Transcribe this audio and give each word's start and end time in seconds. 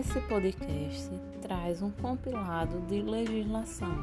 Esse 0.00 0.18
podcast 0.22 1.10
traz 1.42 1.82
um 1.82 1.90
compilado 1.90 2.80
de 2.86 3.02
legislação. 3.02 3.94